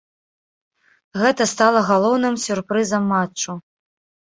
[1.23, 3.51] Гэта стала галоўным сюрпрызам матчу.